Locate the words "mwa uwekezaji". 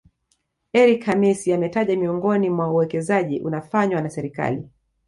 2.49-3.39